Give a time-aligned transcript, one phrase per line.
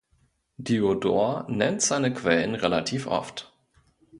[0.57, 3.53] Diodor nennt seine Quellen relativ oft.